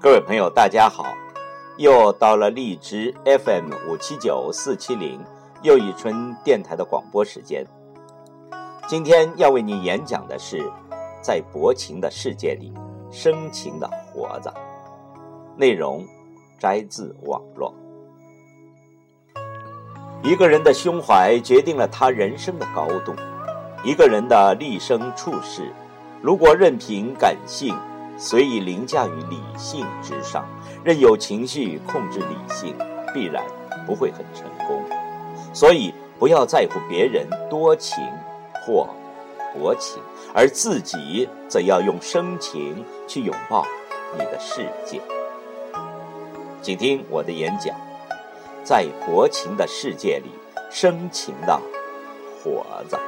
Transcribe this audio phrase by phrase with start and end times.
[0.00, 1.12] 各位朋友，大家好！
[1.76, 5.20] 又到了荔枝 FM 五七九四七零
[5.62, 7.66] 又一春电台的广播时间。
[8.86, 10.62] 今天要为你演讲的是，
[11.20, 12.72] 在薄情的世界里，
[13.10, 14.54] 深情的活着。
[15.56, 16.06] 内容
[16.60, 17.74] 摘自网络。
[20.22, 23.12] 一个人的胸怀决定了他人生的高度。
[23.82, 25.72] 一个人的立身处世，
[26.22, 27.74] 如果任凭感性
[28.18, 30.44] 随意凌驾于理性之上，
[30.82, 32.76] 任由情绪控制理性，
[33.14, 33.44] 必然
[33.86, 34.82] 不会很成功。
[35.54, 37.96] 所以，不要在乎别人多情
[38.66, 38.88] 或
[39.54, 40.02] 薄情，
[40.34, 43.64] 而自己则要用深情去拥抱
[44.14, 45.00] 你的世界。
[46.60, 47.74] 请听我的演讲，
[48.64, 50.30] 在薄情的世界里，
[50.70, 51.60] 深情的
[52.42, 52.98] 活着。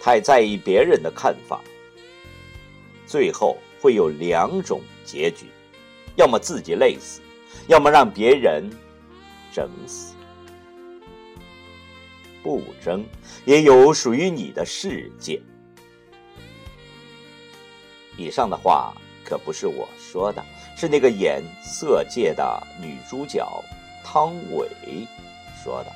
[0.00, 1.60] 太在意别人的看法，
[3.06, 5.46] 最后会有两种结局：
[6.16, 7.20] 要么自己累死，
[7.68, 8.70] 要么让别人
[9.52, 10.14] 整死。
[12.42, 13.04] 不争，
[13.44, 15.38] 也有属于你的世界。
[18.16, 20.42] 以上的话可不是我说的，
[20.76, 23.46] 是那个演《色戒》的女主角
[24.02, 24.66] 汤唯
[25.62, 25.92] 说的。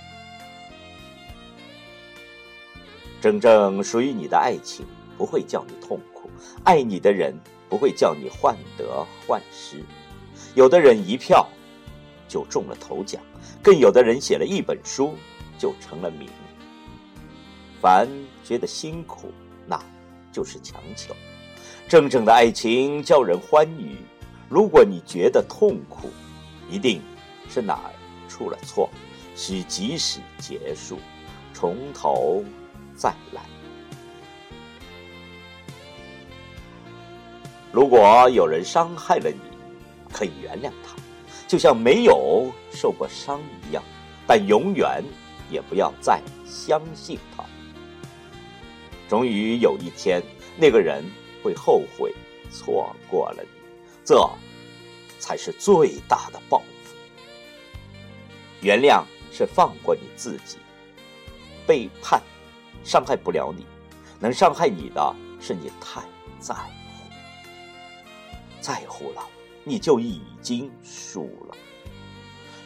[3.25, 4.85] 真正属于你的爱情
[5.17, 6.29] 不会叫你痛苦，
[6.63, 7.35] 爱你的人
[7.71, 9.83] 不会叫你患得患失。
[10.55, 11.49] 有的人一票
[12.29, 13.23] 就中了头奖，
[13.63, 15.15] 更有的人写了一本书
[15.59, 16.29] 就成了名。
[17.81, 18.07] 凡
[18.45, 19.33] 觉得辛苦，
[19.67, 19.83] 那
[20.31, 21.17] 就是强求。
[21.89, 23.97] 真正的爱情叫人欢愉。
[24.51, 26.11] 如果你觉得痛苦，
[26.69, 27.01] 一定
[27.49, 27.91] 是哪儿
[28.29, 28.91] 出了错，
[29.35, 30.99] 需及时结束，
[31.55, 32.45] 从头。
[32.97, 33.43] 再来。
[37.73, 39.41] 如果有人伤害了你，
[40.13, 40.95] 可以原谅他，
[41.49, 43.83] 就像没有受过伤一样，
[44.29, 45.03] 但永远
[45.51, 47.45] 也不要再相信他。
[49.09, 50.23] 终于有一天，
[50.57, 51.05] 那个人
[51.43, 52.15] 会后悔
[52.49, 53.49] 错过了你，
[54.05, 54.25] 这
[55.19, 56.95] 才是最大的报复。
[58.61, 60.59] 原谅是放过你自己，
[61.67, 62.23] 背叛。
[62.85, 63.67] 伤害不了你，
[64.21, 66.03] 能伤害你的是你太
[66.39, 67.09] 在乎，
[68.61, 69.23] 在乎了
[69.65, 71.57] 你就已经输了。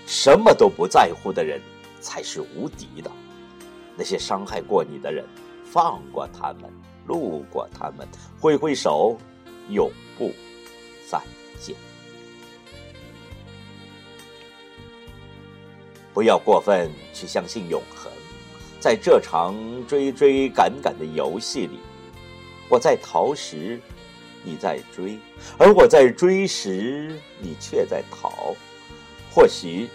[0.07, 1.61] 什么都不在乎的人
[2.01, 3.11] 才是无敌的。
[3.97, 5.25] 那些伤害过你的人，
[5.65, 6.73] 放过他们，
[7.07, 8.07] 路过他们，
[8.41, 9.17] 挥挥手，
[9.69, 10.33] 永不
[11.09, 11.21] 再
[11.61, 11.77] 见。
[16.15, 18.11] 不要过分去相信永恒。
[18.81, 19.55] 在这场
[19.89, 21.81] 追追赶赶的游戏里，
[22.69, 23.81] 我在逃时，
[24.45, 25.19] 你在追；
[25.59, 28.55] 而我在追时，你却在逃。
[29.35, 29.89] 或许，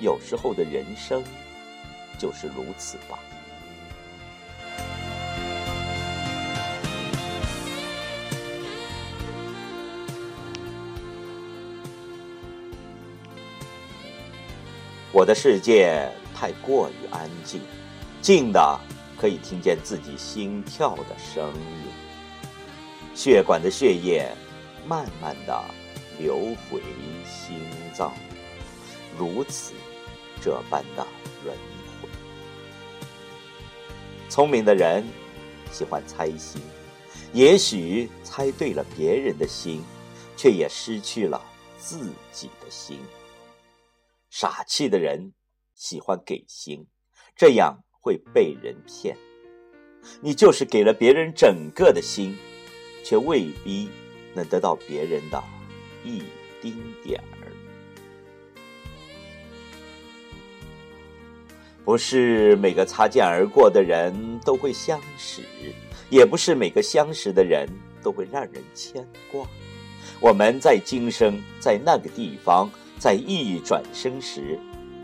[0.00, 1.24] 有时候的人生
[2.18, 3.18] 就是如此吧。
[15.10, 17.60] 我的世界太过于安静。
[18.22, 18.78] 静的
[19.18, 21.90] 可以听见自己心跳的声音，
[23.14, 24.30] 血管的血液
[24.86, 25.64] 慢慢的
[26.18, 26.82] 流回
[27.24, 27.58] 心
[27.94, 28.12] 脏，
[29.18, 29.72] 如此
[30.42, 31.06] 这般的
[31.44, 31.56] 轮
[32.02, 32.08] 回。
[34.28, 35.02] 聪明的人
[35.72, 36.60] 喜欢猜心，
[37.32, 39.82] 也许猜对了别人的心，
[40.36, 41.42] 却也失去了
[41.78, 43.00] 自己的心。
[44.28, 45.32] 傻气的人
[45.74, 46.86] 喜欢给心，
[47.34, 47.82] 这样。
[48.00, 49.16] 会被人骗，
[50.20, 52.36] 你就是给了别人整个的心，
[53.04, 53.88] 却未必
[54.34, 55.42] 能得到别人的
[56.02, 56.22] 一
[56.62, 56.74] 丁
[57.04, 57.52] 点儿。
[61.84, 64.14] 不是每个擦肩而过的人
[64.44, 65.42] 都会相识，
[66.08, 67.68] 也不是每个相识的人
[68.02, 69.46] 都会让人牵挂。
[70.20, 74.58] 我们在今生，在那个地方，在一转生时，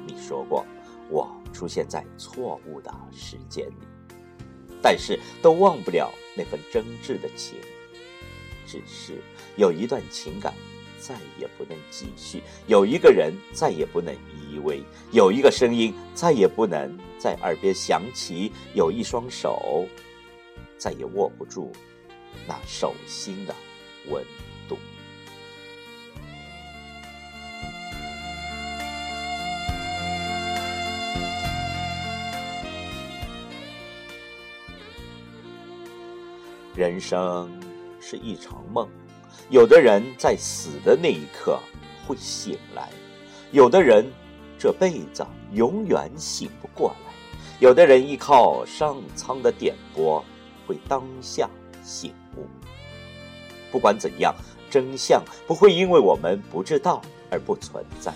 [0.07, 0.65] 你说过，
[1.11, 3.75] 我出现在错误的时间里，
[4.83, 7.57] 但是都忘不了那份真挚的情。
[8.67, 9.23] 只是
[9.57, 10.53] 有一段情感
[11.01, 14.83] 再也不能继续，有一个人再也不能依偎，
[15.13, 19.87] 有一个声音再也不能在耳边响起，有一双手
[20.77, 21.73] 再也握不住
[22.47, 23.55] 那手心的
[24.11, 24.23] 温
[36.77, 37.51] 人生。
[37.99, 38.87] 是一场梦，
[39.51, 41.59] 有的人在死的那一刻
[42.07, 42.89] 会醒来，
[43.51, 44.07] 有的人
[44.57, 47.13] 这辈子永远醒不过来，
[47.59, 50.25] 有的人依靠上苍的点拨
[50.69, 51.51] 会当下
[51.83, 52.47] 醒悟。
[53.73, 54.33] 不管怎样，
[54.71, 58.13] 真相不会因为我们不知道而不存在，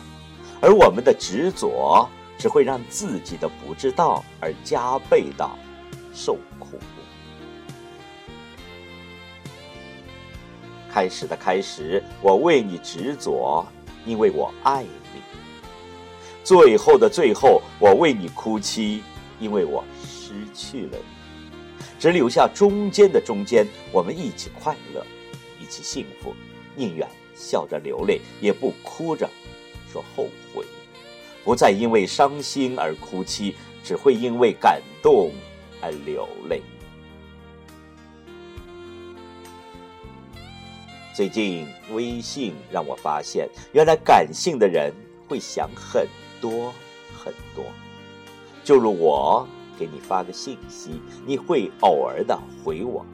[0.60, 2.08] 而我们的执着
[2.38, 5.50] 只会让自己的不知道而加倍的
[6.14, 6.78] 受苦。
[10.92, 13.64] 开始的开始，我为你执着，
[14.04, 15.20] 因为我爱你；
[16.42, 19.02] 最后的最后，我为你哭泣，
[19.38, 21.04] 因为我失去了你。
[21.98, 25.06] 只留下中间的中间，我们一起快乐，
[25.60, 26.34] 一起幸福，
[26.74, 29.28] 宁愿笑着流泪，也不哭着
[29.92, 30.64] 说后悔。
[31.44, 33.54] 不再因为伤心而哭泣，
[33.84, 35.30] 只会因为感动
[35.80, 36.60] 而流泪。
[41.12, 44.92] 最近微信让我发现，原来感性的人
[45.28, 46.06] 会想很
[46.40, 46.72] 多
[47.12, 47.64] 很多。
[48.62, 49.46] 就如我
[49.78, 53.04] 给你发个信息，你会偶尔的回我，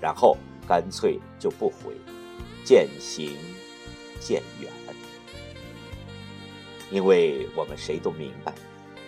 [0.00, 0.36] 然后
[0.66, 1.94] 干脆就不回，
[2.64, 3.36] 渐行
[4.18, 4.70] 渐远。
[6.90, 8.50] 因为我们谁都明白，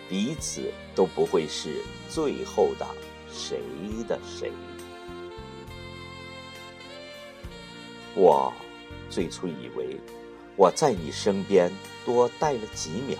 [0.07, 2.85] 彼此都不会是最后的
[3.31, 3.59] 谁
[4.07, 4.51] 的谁。
[8.15, 8.51] 我
[9.09, 9.97] 最初以为
[10.55, 11.71] 我在你身边
[12.05, 13.17] 多待了几秒，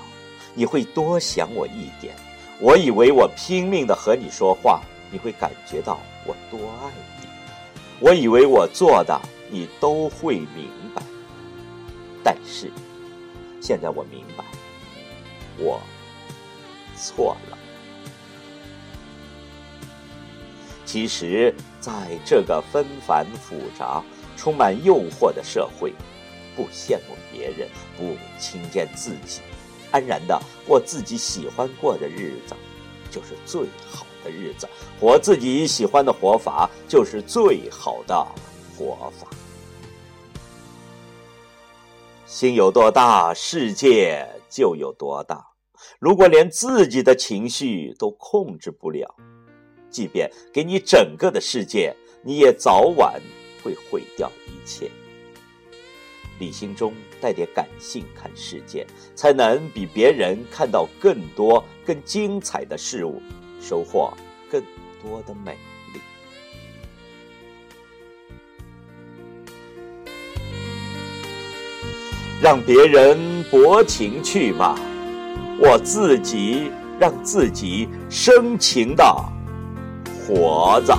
[0.53, 2.15] 你会多想我一点。
[2.59, 7.27] 我以为我拼命的和你说话，你会感觉到我多爱你。
[7.99, 11.01] 我以为我做的你都会明白。
[12.23, 12.69] 但是
[13.59, 14.43] 现在我明白，
[15.57, 15.81] 我
[16.95, 17.57] 错了。
[20.85, 21.91] 其实，在
[22.25, 24.03] 这个纷繁复杂。
[24.41, 25.93] 充满诱惑的社会，
[26.55, 29.41] 不羡慕别人，不轻贱自己，
[29.91, 32.55] 安然的过自己喜欢过的日子，
[33.11, 34.67] 就是最好的日子。
[34.99, 38.15] 活自己喜欢的活法，就是最好的
[38.75, 39.27] 活法。
[42.25, 45.45] 心有多大，世界就有多大。
[45.99, 49.07] 如果连自己的情绪都控制不了，
[49.91, 53.21] 即便给你整个的世界，你也早晚。
[53.63, 54.89] 会毁掉一切。
[56.39, 63.21] 理性中带点感性看世界，才能比别人看到更多、更精彩的事物，
[63.61, 64.11] 收获
[64.49, 64.59] 更
[65.03, 65.51] 多的美
[65.93, 65.99] 丽。
[72.41, 74.75] 让别人薄情去吧，
[75.59, 79.03] 我自己让自己深情的
[80.25, 80.97] 活着。